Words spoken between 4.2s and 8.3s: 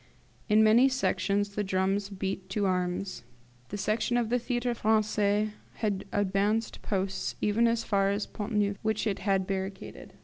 the Theatre Francais had advanced posts even as far as